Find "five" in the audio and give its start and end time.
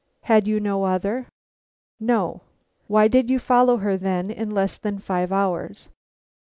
4.97-5.31